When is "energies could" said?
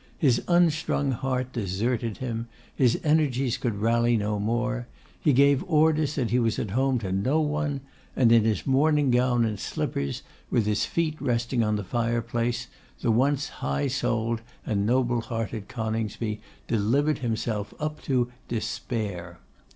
3.03-3.75